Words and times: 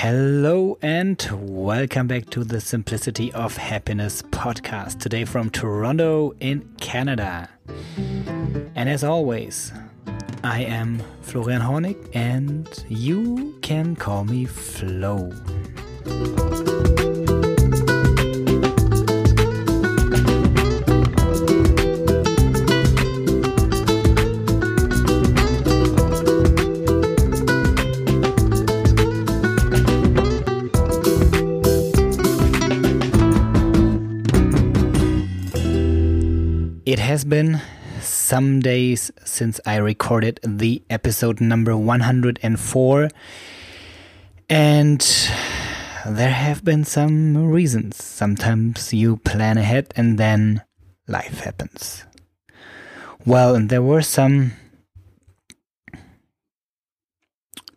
Hello 0.00 0.76
and 0.82 1.26
welcome 1.32 2.06
back 2.06 2.28
to 2.28 2.44
the 2.44 2.60
Simplicity 2.60 3.32
of 3.32 3.56
Happiness 3.56 4.20
podcast. 4.20 5.00
Today 5.00 5.24
from 5.24 5.48
Toronto 5.48 6.34
in 6.38 6.68
Canada. 6.78 7.48
And 8.74 8.90
as 8.90 9.02
always, 9.02 9.72
I 10.44 10.64
am 10.64 11.02
Florian 11.22 11.62
Hornig 11.62 12.10
and 12.14 12.68
you 12.90 13.58
can 13.62 13.96
call 13.96 14.26
me 14.26 14.44
Floh. 14.44 15.32
Has 37.06 37.24
been 37.24 37.60
some 38.00 38.58
days 38.58 39.12
since 39.24 39.60
I 39.64 39.76
recorded 39.76 40.40
the 40.42 40.82
episode 40.90 41.40
number 41.40 41.76
104, 41.76 43.08
and 44.50 45.30
there 46.04 46.32
have 46.32 46.64
been 46.64 46.82
some 46.82 47.36
reasons. 47.36 48.02
Sometimes 48.02 48.92
you 48.92 49.18
plan 49.18 49.56
ahead 49.56 49.94
and 49.94 50.18
then 50.18 50.62
life 51.06 51.38
happens. 51.44 52.04
Well, 53.24 53.54
and 53.54 53.68
there 53.68 53.82
were 53.82 54.02
some 54.02 54.54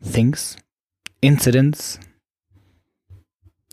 things, 0.03 0.57
incidents 1.21 1.99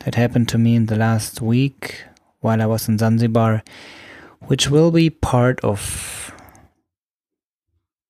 that 0.05 0.17
happened 0.17 0.51
to 0.51 0.59
me 0.59 0.75
in 0.75 0.85
the 0.85 0.97
last 0.97 1.41
week 1.41 2.05
while 2.41 2.61
I 2.61 2.67
was 2.67 2.89
in 2.91 2.99
Zanzibar 2.99 3.65
which 4.41 4.71
will 4.71 4.91
be 4.91 5.11
part 5.11 5.61
of 5.61 6.33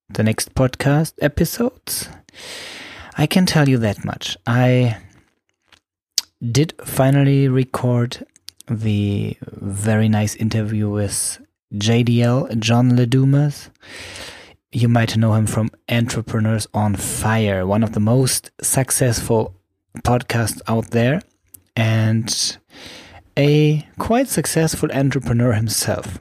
the 0.09 0.23
next 0.23 0.55
podcast 0.55 1.13
episodes. 1.21 2.09
I 3.17 3.25
can 3.25 3.45
tell 3.45 3.67
you 3.67 3.77
that 3.79 4.05
much. 4.05 4.37
I 4.45 4.97
did 6.51 6.73
finally 6.83 7.47
record 7.47 8.25
the 8.69 9.37
very 9.41 10.07
nice 10.07 10.35
interview 10.35 10.89
with 10.89 11.41
JDL, 11.73 12.59
John 12.59 12.95
Lee 12.95 13.05
Dumas. 13.05 13.69
You 14.71 14.87
might 14.87 15.17
know 15.17 15.33
him 15.33 15.47
from 15.47 15.71
Entrepreneurs 15.89 16.67
on 16.73 16.95
Fire, 16.95 17.65
one 17.65 17.83
of 17.83 17.93
the 17.93 17.99
most 17.99 18.51
successful 18.61 19.55
podcasts 20.03 20.61
out 20.67 20.91
there, 20.91 21.21
and 21.75 22.57
a 23.37 23.87
quite 23.99 24.27
successful 24.27 24.91
entrepreneur 24.91 25.53
himself. 25.53 26.19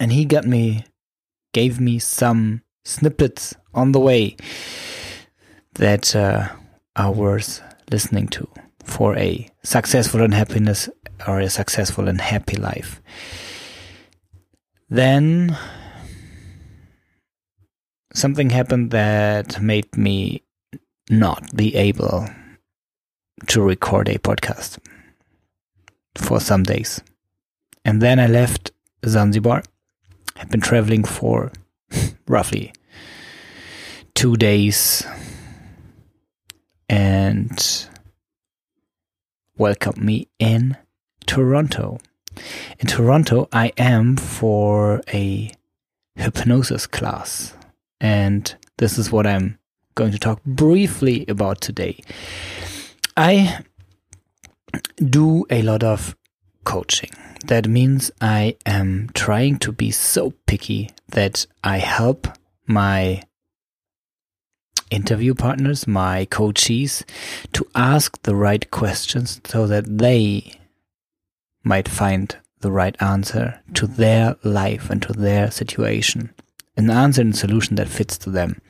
And 0.00 0.12
he 0.12 0.24
got 0.24 0.46
me 0.46 0.84
gave 1.52 1.78
me 1.80 1.98
some 1.98 2.62
snippets 2.84 3.54
on 3.74 3.92
the 3.92 4.00
way 4.00 4.36
that 5.74 6.16
uh, 6.16 6.48
are 6.96 7.12
worth 7.12 7.60
listening 7.90 8.28
to 8.28 8.48
for 8.84 9.16
a 9.16 9.48
successful 9.62 10.22
and 10.22 10.32
happiness 10.32 10.88
or 11.26 11.40
a 11.40 11.50
successful 11.50 12.08
and 12.08 12.20
happy 12.20 12.56
life. 12.56 13.02
Then 14.88 15.56
something 18.12 18.50
happened 18.50 18.90
that 18.92 19.60
made 19.60 19.96
me 19.96 20.44
not 21.10 21.54
be 21.54 21.74
able 21.74 22.28
to 23.48 23.62
record 23.62 24.08
a 24.08 24.18
podcast 24.18 24.78
for 26.16 26.40
some 26.40 26.62
days 26.62 27.00
and 27.84 28.00
then 28.00 28.18
i 28.18 28.26
left 28.26 28.72
zanzibar 29.06 29.62
I've 30.40 30.48
been 30.48 30.62
traveling 30.62 31.04
for 31.04 31.52
roughly 32.26 32.72
two 34.14 34.36
days 34.36 35.06
and 36.88 37.88
welcomed 39.58 39.98
me 39.98 40.28
in 40.38 40.78
Toronto. 41.26 41.98
In 42.78 42.86
Toronto, 42.86 43.48
I 43.52 43.72
am 43.76 44.16
for 44.16 45.02
a 45.12 45.52
hypnosis 46.16 46.86
class, 46.86 47.52
and 48.00 48.54
this 48.78 48.96
is 48.96 49.12
what 49.12 49.26
I'm 49.26 49.58
going 49.94 50.12
to 50.12 50.18
talk 50.18 50.42
briefly 50.44 51.26
about 51.28 51.60
today. 51.60 52.00
I 53.14 53.62
do 54.96 55.46
a 55.50 55.62
lot 55.62 55.82
of 55.82 56.16
coaching 56.64 57.10
that 57.46 57.66
means 57.66 58.10
I 58.20 58.56
am 58.66 59.10
trying 59.14 59.58
to 59.60 59.72
be 59.72 59.90
so 59.90 60.32
picky 60.46 60.90
that 61.08 61.46
I 61.64 61.78
help 61.78 62.28
my 62.66 63.22
interview 64.90 65.34
partners, 65.34 65.86
my 65.86 66.26
coaches, 66.26 67.04
to 67.52 67.66
ask 67.74 68.20
the 68.22 68.34
right 68.34 68.70
questions 68.70 69.40
so 69.44 69.66
that 69.66 69.98
they 69.98 70.52
might 71.62 71.88
find 71.88 72.36
the 72.60 72.70
right 72.70 72.96
answer 73.00 73.60
to 73.74 73.86
their 73.86 74.36
life 74.42 74.90
and 74.90 75.00
to 75.02 75.12
their 75.12 75.50
situation. 75.50 76.30
An 76.76 76.90
answer 76.90 77.22
and 77.22 77.36
solution 77.36 77.76
that 77.76 77.88
fits 77.88 78.18
to 78.18 78.30
them. 78.30 78.60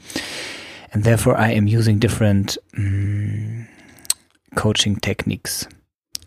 And 0.92 1.04
therefore, 1.04 1.36
I 1.36 1.52
am 1.52 1.66
using 1.66 1.98
different 1.98 2.58
um, 2.76 3.68
coaching 4.54 4.96
techniques 4.96 5.66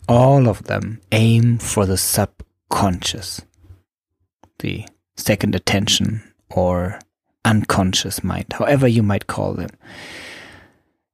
all 0.08 0.48
of 0.48 0.64
them 0.64 1.00
aim 1.12 1.58
for 1.58 1.86
the 1.86 1.98
subconscious, 1.98 3.42
the 4.60 4.86
second 5.16 5.56
attention 5.56 6.24
or 6.50 7.00
unconscious 7.46 8.24
mind, 8.24 8.48
however 8.54 8.88
you 8.88 9.04
might 9.04 9.28
call 9.28 9.54
them. 9.54 9.70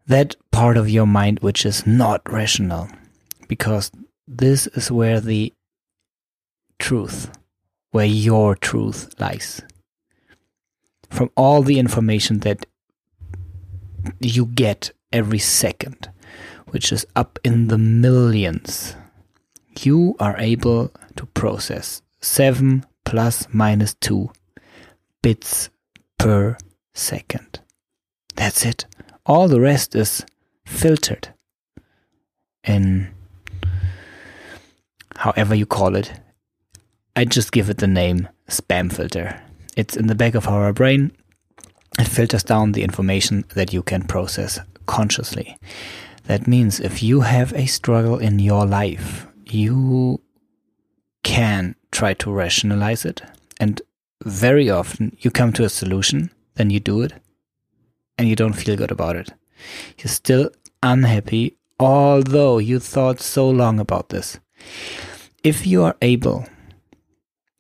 That 0.08 0.36
part 0.52 0.78
of 0.78 0.90
your 0.90 1.06
mind 1.06 1.40
which 1.40 1.66
is 1.66 1.86
not 1.86 2.22
rational, 2.32 2.90
because 3.48 3.92
this 4.28 4.68
is 4.68 4.92
where 4.92 5.20
the 5.20 5.54
truth, 6.80 7.32
where 7.92 8.06
your 8.06 8.56
truth 8.56 9.14
lies. 9.20 9.62
From 11.10 11.30
all 11.36 11.62
the 11.62 11.80
information 11.80 12.40
that 12.40 12.66
you 14.20 14.46
get 14.46 14.92
every 15.12 15.40
second 15.40 16.10
which 16.70 16.92
is 16.92 17.06
up 17.16 17.40
in 17.44 17.68
the 17.68 17.78
millions, 17.78 18.96
you 19.80 20.16
are 20.20 20.38
able 20.38 20.92
to 21.16 21.26
process 21.28 22.02
7 22.22 22.86
plus 23.06 23.48
minus 23.52 23.94
2 23.96 24.32
bits 25.22 25.70
per 26.18 26.58
second. 26.94 27.60
That's 28.36 28.66
it. 28.66 28.86
All 29.26 29.48
the 29.48 29.60
rest 29.60 29.96
is 29.96 30.26
filtered 30.66 31.30
in 32.64 33.14
however 35.16 35.56
you 35.56 35.66
call 35.66 35.96
it. 35.96 36.14
I 37.16 37.26
just 37.26 37.52
give 37.52 37.70
it 37.70 37.78
the 37.78 37.88
name 37.88 38.30
spam 38.48 38.92
filter. 38.92 39.42
It's 39.76 39.98
in 39.98 40.08
the 40.08 40.16
back 40.16 40.36
of 40.36 40.48
our 40.48 40.72
brain. 40.74 41.12
It 41.98 42.08
filters 42.08 42.44
down 42.44 42.72
the 42.72 42.84
information 42.84 43.46
that 43.56 43.74
you 43.74 43.84
can 43.84 44.04
process 44.04 44.60
consciously. 44.86 45.58
That 46.30 46.46
means 46.46 46.80
if 46.80 47.02
you 47.02 47.22
have 47.22 47.54
a 47.54 47.66
struggle 47.66 48.20
in 48.20 48.38
your 48.38 48.64
life, 48.64 49.26
you 49.48 50.22
can 51.24 51.74
try 51.92 52.14
to 52.14 52.32
rationalize 52.32 53.04
it. 53.04 53.24
And 53.60 53.82
very 54.24 54.70
often 54.70 55.18
you 55.22 55.32
come 55.32 55.52
to 55.54 55.64
a 55.64 55.70
solution, 55.70 56.30
then 56.54 56.70
you 56.70 56.80
do 56.80 57.02
it, 57.02 57.14
and 58.20 58.28
you 58.28 58.36
don't 58.36 58.54
feel 58.54 58.76
good 58.76 58.92
about 58.92 59.16
it. 59.16 59.34
You're 59.98 60.10
still 60.10 60.52
unhappy, 60.84 61.58
although 61.80 62.60
you 62.60 62.78
thought 62.78 63.20
so 63.20 63.50
long 63.50 63.80
about 63.80 64.10
this. 64.10 64.40
If 65.44 65.66
you 65.66 65.82
are 65.82 65.98
able, 66.00 66.46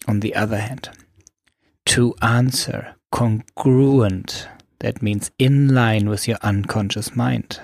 on 0.07 0.19
the 0.19 0.35
other 0.35 0.59
hand, 0.59 0.89
to 1.85 2.13
answer 2.21 2.93
congruent, 3.11 4.47
that 4.77 5.01
means 5.01 5.31
in 5.39 5.73
line 5.73 6.07
with 6.07 6.27
your 6.27 6.37
unconscious 6.43 7.15
mind, 7.15 7.59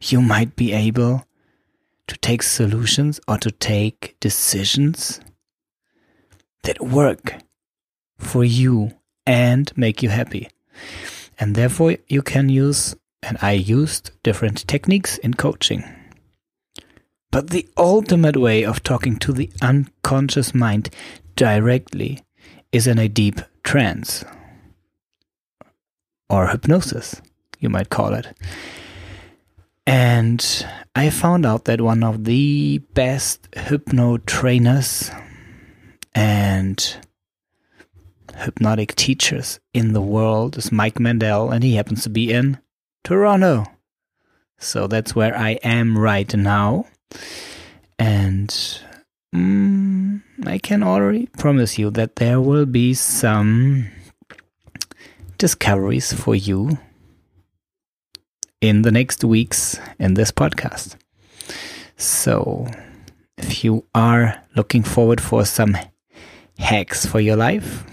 you 0.00 0.20
might 0.20 0.56
be 0.56 0.72
able 0.72 1.24
to 2.06 2.16
take 2.18 2.42
solutions 2.42 3.20
or 3.26 3.38
to 3.38 3.50
take 3.50 4.16
decisions 4.20 5.20
that 6.62 6.80
work 6.80 7.36
for 8.18 8.44
you 8.44 8.92
and 9.26 9.72
make 9.76 10.02
you 10.02 10.08
happy. 10.08 10.48
And 11.38 11.54
therefore, 11.54 11.96
you 12.08 12.22
can 12.22 12.48
use, 12.48 12.96
and 13.22 13.36
I 13.42 13.52
used 13.52 14.10
different 14.22 14.66
techniques 14.66 15.18
in 15.18 15.34
coaching. 15.34 15.84
But 17.30 17.50
the 17.50 17.68
ultimate 17.76 18.36
way 18.36 18.64
of 18.64 18.82
talking 18.82 19.16
to 19.18 19.32
the 19.32 19.50
unconscious 19.60 20.54
mind 20.54 20.90
directly 21.34 22.22
is 22.72 22.86
in 22.86 22.98
a 22.98 23.08
deep 23.08 23.40
trance 23.62 24.24
or 26.28 26.48
hypnosis, 26.48 27.20
you 27.60 27.68
might 27.68 27.90
call 27.90 28.14
it. 28.14 28.26
And 29.86 30.66
I 30.96 31.10
found 31.10 31.46
out 31.46 31.66
that 31.66 31.80
one 31.80 32.02
of 32.02 32.24
the 32.24 32.78
best 32.94 33.48
hypno 33.54 34.18
trainers 34.18 35.10
and 36.14 36.96
hypnotic 38.34 38.94
teachers 38.96 39.60
in 39.72 39.92
the 39.92 40.00
world 40.00 40.58
is 40.58 40.72
Mike 40.72 40.98
Mandel, 40.98 41.50
and 41.50 41.62
he 41.62 41.76
happens 41.76 42.02
to 42.02 42.10
be 42.10 42.32
in 42.32 42.58
Toronto. 43.04 43.64
So 44.58 44.86
that's 44.86 45.14
where 45.14 45.36
I 45.36 45.52
am 45.62 45.96
right 45.96 46.34
now. 46.34 46.86
And 47.98 48.48
mm, 49.34 50.22
I 50.44 50.58
can 50.58 50.82
already 50.82 51.26
promise 51.38 51.78
you 51.78 51.90
that 51.92 52.16
there 52.16 52.40
will 52.40 52.66
be 52.66 52.94
some 52.94 53.86
discoveries 55.38 56.12
for 56.12 56.34
you 56.34 56.78
in 58.68 58.82
the 58.82 58.90
next 58.90 59.22
weeks 59.24 59.78
in 59.98 60.14
this 60.14 60.32
podcast. 60.32 60.96
So, 61.96 62.66
if 63.38 63.64
you 63.64 63.84
are 63.94 64.42
looking 64.56 64.82
forward 64.82 65.20
for 65.20 65.44
some 65.44 65.76
hacks 66.58 67.06
for 67.06 67.20
your 67.20 67.36
life, 67.36 67.84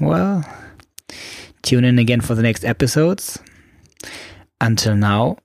well, 0.00 0.44
tune 1.62 1.84
in 1.84 1.98
again 1.98 2.20
for 2.20 2.34
the 2.34 2.42
next 2.42 2.64
episodes. 2.64 3.38
Until 4.60 4.96
now, 4.96 5.38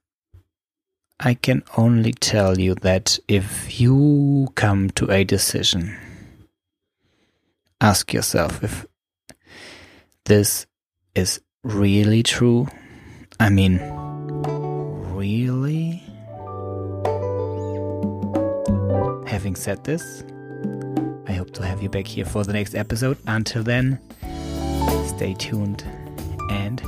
I 1.20 1.34
can 1.34 1.64
only 1.76 2.14
tell 2.14 2.60
you 2.60 2.76
that 2.76 3.18
if 3.28 3.80
you 3.80 4.50
come 4.56 4.92
to 4.92 5.10
a 5.12 5.24
decision, 5.24 5.98
ask 7.82 8.14
yourself 8.14 8.64
if 8.64 8.86
this 10.26 10.68
is 11.16 11.42
really 11.64 12.22
true. 12.22 12.68
I 13.40 13.50
mean, 13.50 13.80
Having 19.48 19.56
said 19.56 19.84
this, 19.86 20.26
I 21.26 21.32
hope 21.32 21.52
to 21.52 21.66
have 21.66 21.82
you 21.82 21.88
back 21.88 22.06
here 22.06 22.26
for 22.26 22.44
the 22.44 22.52
next 22.52 22.76
episode. 22.76 23.18
Until 23.28 23.64
then, 23.64 23.98
stay 25.08 25.36
tuned 25.36 25.86
and 26.52 26.82